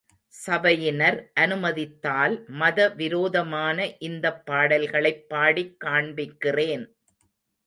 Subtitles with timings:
[0.33, 3.77] சபையினர் அனுமதித்தால் மத விரோதமான
[4.01, 6.85] இந்தப் பாடல்களைப் பாடிக் காண்பிக்கிறேன்.